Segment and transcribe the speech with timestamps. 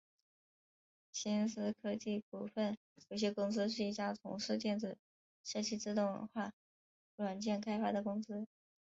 [1.11, 2.75] 新思科技股份
[3.09, 4.97] 有限公司是一家从事电子
[5.43, 6.53] 设计自动化
[7.17, 8.47] 软件开发的公司。